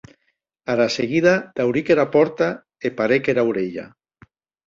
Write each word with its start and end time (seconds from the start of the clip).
Ara 0.75 0.87
seguida 0.93 1.33
dauric 1.59 1.91
era 1.95 2.07
pòrta 2.15 2.49
e 2.89 2.93
parèc 3.01 3.29
era 3.35 3.43
aurelha. 3.51 3.87